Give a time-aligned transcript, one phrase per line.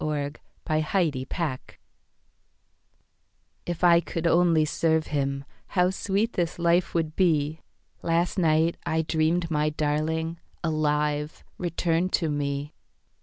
[0.01, 1.73] Service Anna Hempstead Branch
[3.67, 7.59] IF I could only serve him, How sweet this life would be.
[8.01, 12.73] Last night I dreamed my darling, Alive, returned to me.